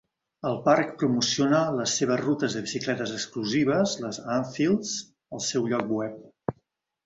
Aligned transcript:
El 0.51 0.55
parc 0.67 0.95
promociona 1.03 1.59
les 1.81 1.93
seves 1.99 2.23
rutes 2.23 2.57
de 2.57 2.65
bicicletes 2.69 3.13
exclusives, 3.19 3.95
les 4.07 4.21
"Anthills", 4.39 4.99
al 5.39 5.47
seu 5.53 5.73
lloc 5.75 5.97
web. 6.03 6.61